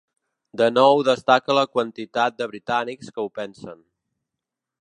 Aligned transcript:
De 0.61 0.69
nou 0.77 1.01
destaca 1.07 1.57
la 1.59 1.67
quantitat 1.75 2.39
de 2.41 2.49
britànics 2.55 3.15
que 3.19 3.27
ho 3.29 3.33
pensen. 3.41 3.81